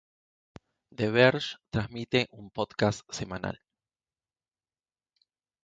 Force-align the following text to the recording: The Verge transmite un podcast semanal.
The 1.01 1.09
Verge 1.15 1.57
transmite 1.71 2.25
un 2.31 2.49
podcast 2.49 3.01
semanal. 3.13 3.61